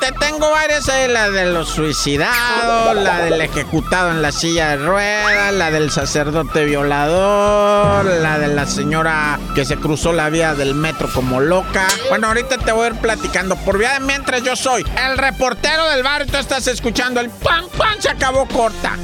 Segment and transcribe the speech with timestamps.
[0.00, 4.76] Te tengo varias, eh, la de los suicidados, la del ejecutado en la silla de
[4.84, 10.74] ruedas, la del sacerdote violador, la de la señora que se cruzó la vía del
[10.74, 11.86] metro como loca.
[12.08, 13.54] Bueno, ahorita te voy a ir platicando.
[13.56, 17.66] Por vía de mientras yo soy el reportero del barrio, tú estás escuchando el pan,
[17.76, 18.96] pan, se acabó corta.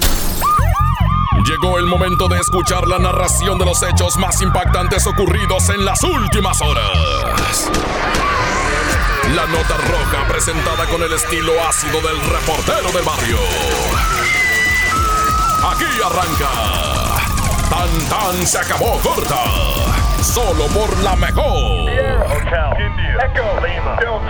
[1.45, 6.03] Llegó el momento de escuchar la narración de los hechos más impactantes ocurridos en las
[6.03, 7.71] últimas horas.
[9.35, 13.39] La nota roja presentada con el estilo ácido del reportero del barrio.
[15.71, 16.51] Aquí arranca.
[17.69, 19.88] Tan tan se acabó corta.
[20.39, 21.89] Solo por la mejor.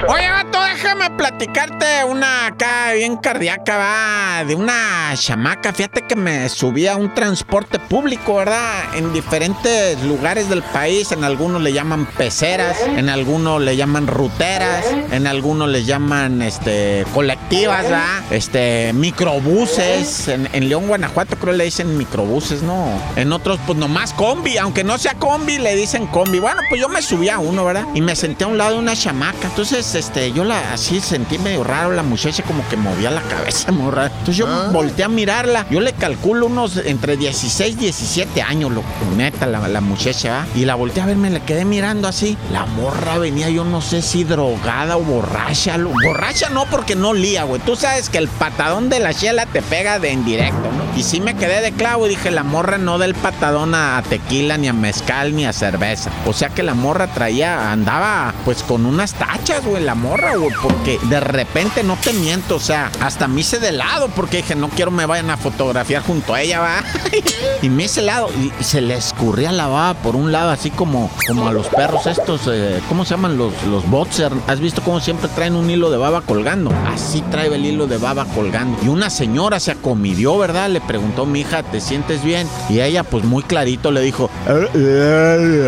[0.09, 5.75] Oye, vato, déjame platicarte una acá bien cardíaca, va, de una chamaca.
[5.75, 8.95] Fíjate que me subí a un transporte público, ¿verdad?
[8.95, 11.13] En diferentes lugares del país.
[11.13, 17.05] En algunos le llaman peceras, en algunos le llaman ruteras, en algunos le llaman, este,
[17.13, 18.23] colectivas, ¿verdad?
[18.31, 20.29] Este, microbuses.
[20.29, 22.89] En, en León, Guanajuato creo le dicen microbuses, ¿no?
[23.17, 24.57] En otros, pues nomás combi.
[24.57, 26.39] Aunque no sea combi, le dicen combi.
[26.39, 27.87] Bueno, pues yo me subí a uno, ¿verdad?
[27.95, 29.49] Y me senté a un lado de una chamaca.
[29.49, 31.93] Entonces, este, yo la así sentí medio raro.
[31.93, 34.09] La muchacha como que movía la cabeza muy raro.
[34.19, 35.67] Entonces yo volteé a mirarla.
[35.71, 38.83] Yo le calculo unos entre 16 y 17 años, lo
[39.17, 40.47] neta, la, la muchacha, ¿verdad?
[40.55, 42.37] Y la volteé a ver, me la quedé mirando así.
[42.53, 45.77] La morra venía, yo no sé si drogada o borracha.
[45.79, 47.61] Lo- Borracha no, porque no lía, güey.
[47.63, 50.99] Tú sabes que el patadón de la chela te pega de en directo, ¿no?
[50.99, 54.03] Y sí me quedé de clavo y dije, la morra no da el patadón a
[54.09, 55.78] tequila, ni a mezcal, ni a cerveza.
[56.27, 60.51] O sea que la morra traía, andaba pues con unas tachas, güey, la morra, güey,
[60.61, 64.55] porque de repente no te miento, o sea, hasta me hice de lado porque dije,
[64.57, 66.83] no quiero me vayan a fotografiar junto a ella, va.
[67.63, 70.71] y me hice de lado y, se le escurría la baba por un lado, así
[70.71, 74.33] como, como a los perros estos, eh, ¿cómo se llaman los, los boxer?
[74.49, 76.73] ¿Has visto cómo siempre traen un hilo de baba colgando?
[76.93, 78.79] Así trae el hilo de baba colgando.
[78.85, 80.69] Y una señora se acomidió, ¿verdad?
[80.71, 82.49] Le preguntó, mi hija, ¿te sientes bien?
[82.69, 85.68] Y ella, pues muy clarito, le dijo, "Eh, eh,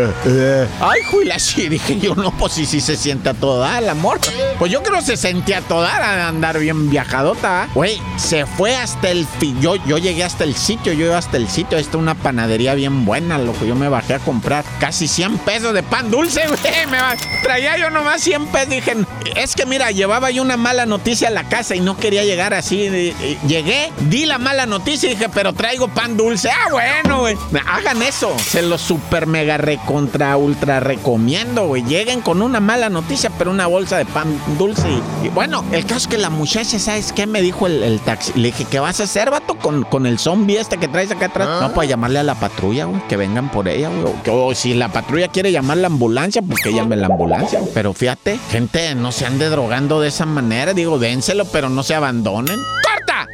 [0.79, 4.19] Ay, juila, sí, dije yo, no, pues sí, sí se siente a toda el amor.
[4.59, 7.67] Pues yo creo que se sentía a toda a andar bien viajadota.
[7.73, 9.27] Güey, se fue hasta el
[9.59, 13.05] yo, yo llegué hasta el sitio, yo iba hasta el sitio, esta una panadería bien
[13.05, 16.59] buena, loco, yo me bajé a comprar casi 100 pesos de pan dulce, güey,
[16.89, 16.97] me
[17.43, 18.95] traía yo nomás 100 pesos, dije,
[19.35, 22.53] es que mira, llevaba yo una mala noticia a la casa y no quería llegar
[22.53, 26.69] así, eh, eh, llegué, di la mala noticia y dije, pero traigo pan dulce, ah,
[26.71, 29.57] bueno, güey, hagan eso, se los super mega
[29.91, 34.87] recontra ultra recomiendo, güey, lleguen con una mala noticia, pero una bolsa de pan dulce
[34.89, 37.27] y, y bueno, el caso es que la muchacha, ¿sabes qué?
[37.27, 40.17] Me dijo el, el taxi, le dije, ¿qué vas a hacer, vato, con, con el
[40.17, 41.61] zombie este que traes acá atrás?
[41.61, 44.87] No, pues llamarle a la patrulla, güey, que vengan por ella, güey, o, si la
[44.87, 47.71] patrulla quiere llamar la ambulancia, pues que llame la ambulancia, güey.
[47.73, 51.95] pero fíjate, gente, no se ande drogando de esa manera, digo, dénselo, pero no se
[51.95, 52.57] abandonen.
[52.57, 53.27] ¡Corta!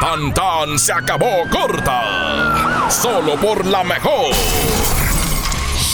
[0.00, 2.59] Tan tan se acabó corta.
[2.90, 4.34] Solo por la mejor.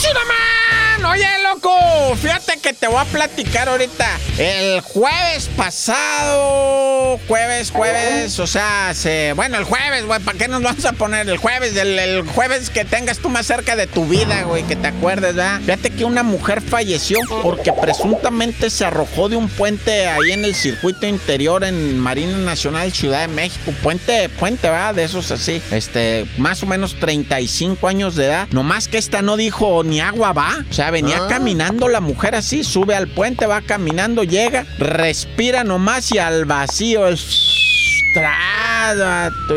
[0.01, 1.05] ¡Shiraman!
[1.05, 4.07] Oye, loco, fíjate que te voy a platicar ahorita.
[4.37, 10.61] El jueves pasado, jueves, jueves, o sea, se, bueno, el jueves, güey, ¿para qué nos
[10.61, 11.75] vamos a poner el jueves?
[11.75, 15.33] El, el jueves que tengas tú más cerca de tu vida, güey, que te acuerdes,
[15.33, 15.59] ¿verdad?
[15.61, 20.53] Fíjate que una mujer falleció porque presuntamente se arrojó de un puente ahí en el
[20.53, 23.73] circuito interior en Marina Nacional Ciudad de México.
[23.81, 24.93] Puente, puente, ¿verdad?
[24.93, 28.47] De esos así, este, más o menos 35 años de edad.
[28.51, 30.63] Nomás que esta no dijo ni agua va.
[30.69, 36.11] O sea, venía caminando la mujer así, sube al puente, va caminando, llega, respira nomás
[36.11, 37.56] y al vacío es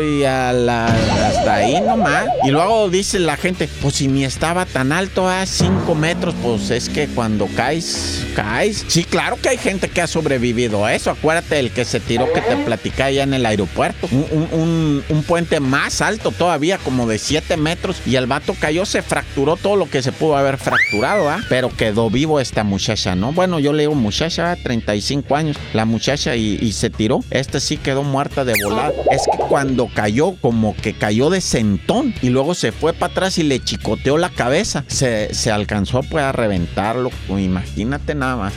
[0.01, 2.25] y hasta ahí nomás.
[2.43, 6.69] Y luego dice la gente, pues si ni estaba tan alto, a 5 metros, pues
[6.69, 8.83] es que cuando caes, caes.
[8.87, 11.11] Sí, claro que hay gente que ha sobrevivido a eso.
[11.11, 14.07] Acuérdate del que se tiró que te platicé allá en el aeropuerto.
[14.11, 18.01] Un, puente más alto todavía, como de 7 metros.
[18.05, 21.39] Y el vato cayó, se fracturó todo lo que se pudo haber fracturado, ¿ah?
[21.47, 23.31] Pero quedó vivo esta muchacha, ¿no?
[23.31, 27.23] Bueno, yo le digo muchacha, 35 años, la muchacha y, y se tiró.
[27.29, 28.93] Esta sí quedó muerta de volar.
[29.11, 33.37] Es que cuando cayó, como que cayó de sentón y luego se fue para atrás
[33.37, 34.83] y le chicoteó la cabeza.
[34.87, 37.11] Se, se alcanzó pues a reventarlo.
[37.29, 38.53] Imagínate nada más.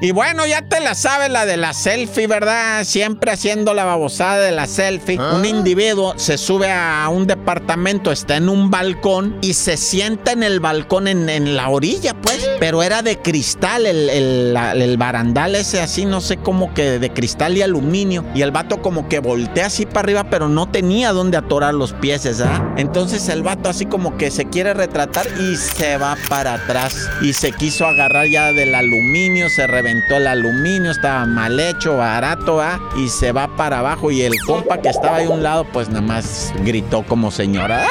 [0.00, 2.82] Y bueno, ya te la sabes la de la selfie, ¿verdad?
[2.84, 5.16] Siempre haciendo la babosada de la selfie.
[5.20, 5.34] Ah.
[5.36, 10.42] Un individuo se sube a un departamento, está en un balcón y se sienta en
[10.42, 12.48] el balcón en, en la orilla, pues.
[12.58, 16.98] Pero era de cristal, el, el- la- el barandal ese así, no sé cómo que
[16.98, 18.24] de cristal y aluminio.
[18.34, 21.92] Y el vato como que voltea así para arriba, pero no tenía dónde atorar los
[21.92, 22.60] pies, ¿verdad?
[22.76, 27.08] Entonces el vato así como que se quiere retratar y se va para atrás.
[27.22, 32.56] Y se quiso agarrar ya del aluminio, se reventó el aluminio, estaba mal hecho, barato,
[32.56, 32.80] ¿va?
[32.96, 34.10] Y se va para abajo.
[34.10, 37.86] Y el compa que estaba ahí a un lado, pues nada más gritó como señora.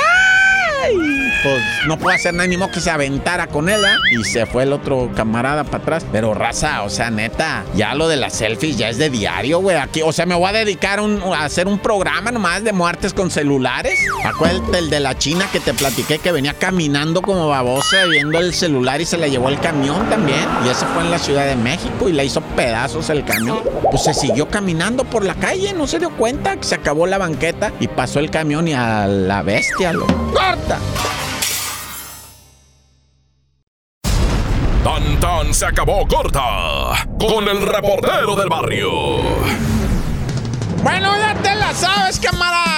[0.84, 1.21] ¡Ay!
[1.44, 3.98] Pues no puedo hacer nada ni modo que se aventara con él, ¿ah?
[4.12, 6.06] Y se fue el otro camarada para atrás.
[6.12, 9.78] Pero raza, o sea, neta, ya lo de las selfies ya es de diario, güey.
[9.78, 13.32] Aquí, o sea, me voy a dedicar a hacer un programa nomás de muertes con
[13.32, 14.00] celulares.
[14.24, 18.54] Acuérdate el de la China que te platiqué que venía caminando como babosa viendo el
[18.54, 20.48] celular y se le llevó el camión también.
[20.66, 23.60] Y eso fue en la Ciudad de México y le hizo pedazos el camión.
[23.90, 27.18] Pues se siguió caminando por la calle, no se dio cuenta que se acabó la
[27.18, 30.80] banqueta y pasó el camión y a la bestia lo corta.
[35.52, 38.90] Se acabó corta con el reportero del barrio.
[40.82, 42.71] Bueno, ya te la sabes, cámara.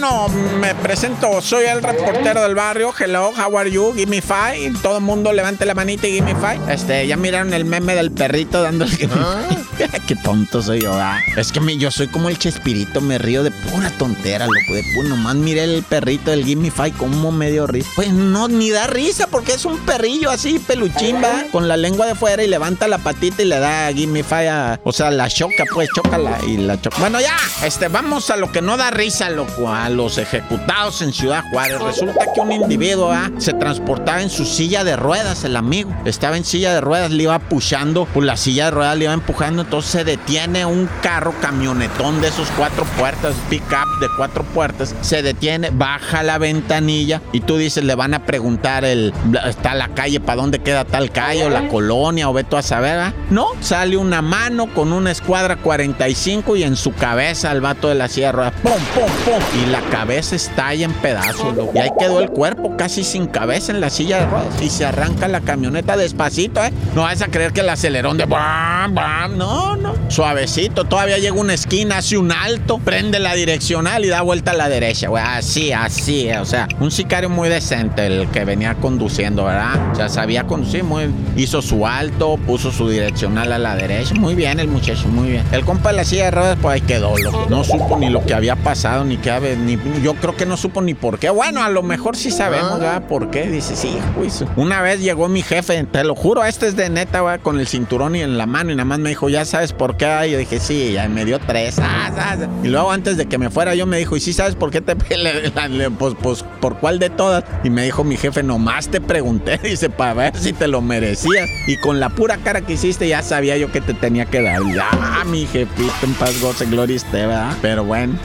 [0.00, 0.28] Bueno,
[0.60, 1.42] me presento.
[1.42, 2.94] Soy el reportero del barrio.
[2.96, 3.92] Hello, how are you?
[3.94, 4.72] Give me five.
[4.80, 6.60] Todo el mundo levante la manita y give me five.
[6.72, 10.00] Este, ya miraron el meme del perrito dando el give me five?
[10.06, 11.18] Qué tonto soy yo, ¿verdad?
[11.36, 14.72] Es que me- yo soy como el chespirito, me río de pura tontera, loco.
[14.72, 17.88] De puro, nomás miré el perrito del give me five como medio risa.
[17.96, 21.42] Pues no, ni da risa porque es un perrillo así, peluchín, ¿va?
[21.50, 24.48] Con la lengua de fuera y levanta la patita y le da give me five
[24.48, 26.98] a- O sea, la choca, pues, chócala y la choca.
[27.00, 31.12] Bueno, ya, este, vamos a lo que no da risa, loco, a los ejecutados en
[31.12, 31.80] Ciudad Juárez.
[31.80, 33.30] Resulta que un individuo, ¿va?
[33.38, 35.94] Se transportaba en su silla de ruedas, el amigo.
[36.04, 39.12] Estaba en silla de ruedas, le iba pushando, pues la silla de ruedas le iba
[39.12, 44.44] empujando, entonces se detiene un carro camionetón de esos cuatro puertas, pick up de cuatro
[44.44, 49.12] puertas, se detiene, baja la ventanilla y tú dices, le van a preguntar el,
[49.46, 52.62] está la calle, ¿para dónde queda tal calle o la colonia o ve tú a
[52.62, 53.12] saber, ¿va?
[53.30, 57.94] No, sale una mano con una escuadra 45 y en su cabeza el vato de
[57.94, 59.62] la silla de ruedas, ¡pum, pum, pum!
[59.62, 61.72] Y la cabeza estalla en pedazos, loco.
[61.74, 64.84] Y ahí quedó el cuerpo casi sin cabeza en la silla de ruedas y se
[64.84, 66.72] arranca la camioneta despacito, ¿eh?
[66.94, 69.94] No vas a creer que el acelerón de bam, bam, no, no.
[70.08, 74.54] Suavecito, todavía llega una esquina, hace un alto, prende la direccional y da vuelta a
[74.54, 75.22] la derecha, güey.
[75.24, 79.92] Así, así, o sea, un sicario muy decente el que venía conduciendo, ¿verdad?
[79.92, 84.14] O sea, sabía conducir, muy, hizo su alto, puso su direccional a la derecha.
[84.14, 85.44] Muy bien el muchacho, muy bien.
[85.52, 87.46] El compa de la silla de ruedas, pues ahí quedó, loco.
[87.48, 90.56] No supo ni lo que había pasado, ni qué había, ni, yo creo que no
[90.56, 91.30] supo ni por qué.
[91.30, 93.02] Bueno, a lo mejor sí sabemos, ¿verdad?
[93.06, 93.46] ¿Por qué?
[93.48, 94.48] Dice, sí, juicio.
[94.56, 97.66] Una vez llegó mi jefe, te lo juro, este es de neta, güey, con el
[97.68, 100.06] cinturón y en la mano y nada más me dijo, ¿ya sabes por qué?
[100.26, 101.78] Y yo dije, sí, ya me dio tres.
[101.78, 102.46] Ah, ah, ah.
[102.64, 104.80] Y luego antes de que me fuera yo me dijo, ¿y sí sabes por qué
[104.80, 105.50] te pele?
[105.54, 107.44] La- le- Pues, pues, ¿por cuál de todas?
[107.64, 111.48] Y me dijo mi jefe, nomás te pregunté, dice, para ver si te lo merecías.
[111.66, 114.60] Y con la pura cara que hiciste ya sabía yo que te tenía que dar.
[114.74, 117.52] Ya, mi jefito, en paz, goce, gloria esté, ¿verdad?
[117.60, 118.18] Pero bueno.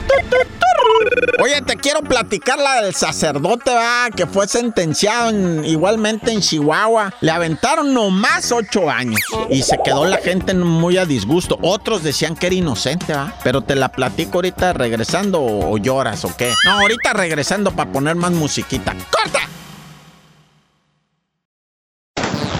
[1.44, 7.12] Oye, te quiero platicar la del sacerdote, va, que fue sentenciado en- igualmente en Chihuahua.
[7.20, 9.20] Le aventaron nomás ocho años
[9.50, 11.58] y se quedó la gente muy a disgusto.
[11.60, 13.34] Otros decían que era inocente, va.
[13.44, 16.50] Pero te la platico ahorita regresando o, o lloras o qué.
[16.64, 18.94] No, ahorita regresando para poner más musiquita.
[19.10, 19.40] ¡Corta!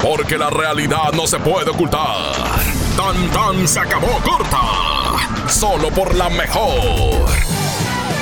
[0.02, 2.34] Porque la realidad no se puede ocultar.
[2.98, 4.60] Tan tan se acabó corta.
[5.48, 7.24] Solo por la mejor.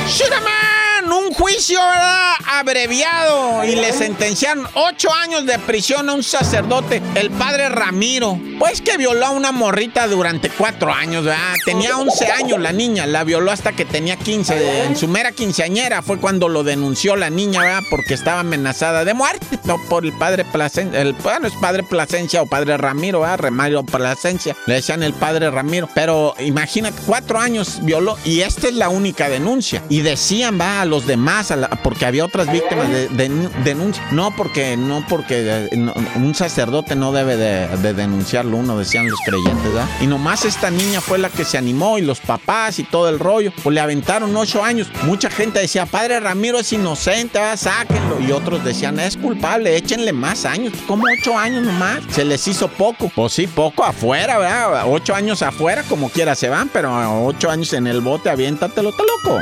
[0.06, 0.81] Shoot 'em man!
[1.12, 2.34] Un juicio, ¿verdad?
[2.46, 3.64] Abreviado.
[3.64, 8.40] Y le sentenciaron ocho años de prisión a un sacerdote, el padre Ramiro.
[8.58, 11.54] Pues que violó a una morrita durante cuatro años, ¿verdad?
[11.66, 14.86] Tenía 11 años la niña, la violó hasta que tenía 15.
[14.86, 17.82] En su mera quinceañera fue cuando lo denunció la niña, ¿verdad?
[17.90, 19.46] Porque estaba amenazada de muerte.
[19.64, 21.00] No por el padre Plasencia.
[21.00, 23.38] El, bueno, es padre Plasencia o padre Ramiro, ¿verdad?
[23.38, 24.56] Remario Plasencia.
[24.66, 25.88] Le decían el padre Ramiro.
[25.94, 29.82] Pero imagínate, cuatro años violó y esta es la única denuncia.
[29.88, 34.02] Y decían, va, a los demás, a la- porque había otras víctimas de, de- denuncia.
[34.10, 39.18] No porque, no porque eh, un sacerdote no debe de, de denunciarlo uno, decían los
[39.24, 39.88] creyentes, ¿verdad?
[40.00, 43.18] Y nomás esta niña fue la que se animó y los papás y todo el
[43.18, 43.52] rollo.
[43.62, 44.88] Pues le aventaron ocho años.
[45.04, 47.56] Mucha gente decía, padre Ramiro es inocente, ¿verdad?
[47.56, 48.20] sáquenlo.
[48.20, 50.72] Y otros decían, es culpable, échenle más años.
[50.86, 52.00] ¿Cómo ocho años nomás?
[52.10, 53.10] Se les hizo poco.
[53.14, 54.84] Pues sí, poco afuera, ¿verdad?
[54.86, 56.92] Ocho años afuera, como quiera se van, pero
[57.24, 59.40] ocho años en el bote, aviéntatelo, está loco.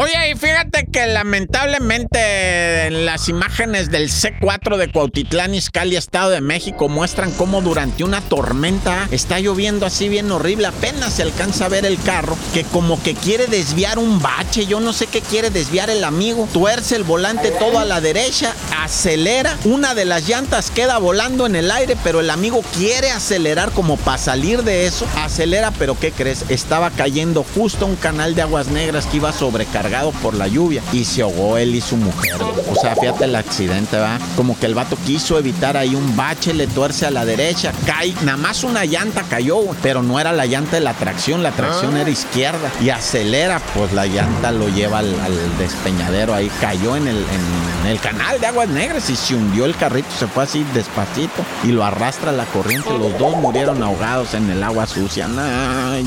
[0.00, 6.40] Oye, y fíjate que lamentablemente en las imágenes del C4 de Cuautitlán, Izcalli, Estado de
[6.40, 10.68] México, muestran cómo durante una tormenta está lloviendo así bien horrible.
[10.68, 14.66] Apenas se alcanza a ver el carro que como que quiere desviar un bache.
[14.66, 16.48] Yo no sé qué quiere desviar el amigo.
[16.52, 19.58] Tuerce el volante todo a la derecha, acelera.
[19.64, 23.96] Una de las llantas queda volando en el aire, pero el amigo quiere acelerar como
[23.96, 25.08] para salir de eso.
[25.16, 26.44] Acelera, pero ¿qué crees?
[26.50, 29.87] Estaba cayendo justo un canal de aguas negras que iba sobrecargado
[30.22, 32.36] por la lluvia y se ahogó él y su mujer.
[32.70, 34.18] O sea, fíjate el accidente, va.
[34.36, 38.14] Como que el vato quiso evitar ahí un bache, le tuerce a la derecha, cae,
[38.22, 41.96] nada más una llanta cayó, pero no era la llanta de la tracción, la tracción
[41.96, 42.02] ah.
[42.02, 45.14] era izquierda y acelera, pues la llanta lo lleva al,
[45.58, 49.74] despeñadero ahí, cayó en el, en el canal de aguas negras y se hundió el
[49.74, 54.50] carrito, se fue así despacito y lo arrastra la corriente, los dos murieron ahogados en
[54.50, 55.28] el agua sucia.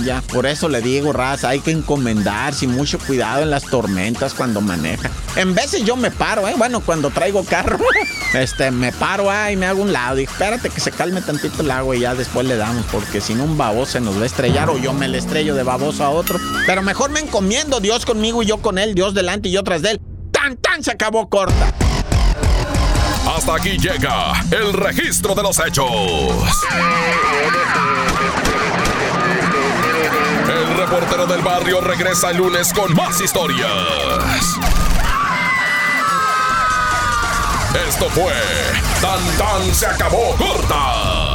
[0.03, 0.21] ya.
[0.31, 4.61] Por eso le digo, raza, hay que encomendarse y mucho cuidado en las tormentas cuando
[4.61, 5.09] maneja.
[5.35, 6.53] En veces yo me paro, ¿eh?
[6.57, 7.79] Bueno, cuando traigo carro,
[8.33, 11.71] este, me paro ahí me hago un lado y espérate que se calme tantito el
[11.71, 14.25] agua y ya después le damos, porque si no un baboso se nos va a
[14.25, 16.39] estrellar o yo me le estrello de baboso a otro.
[16.65, 19.81] Pero mejor me encomiendo, Dios conmigo y yo con él, Dios delante y yo tras
[19.81, 20.01] de él.
[20.31, 20.83] ¡Tan, tan!
[20.83, 21.73] Se acabó corta.
[23.27, 25.85] Hasta aquí llega el registro de los hechos.
[31.11, 33.69] Reportero del barrio regresa el lunes con más historias.
[37.85, 38.33] Esto fue
[39.01, 41.30] Tan Tan se acabó corta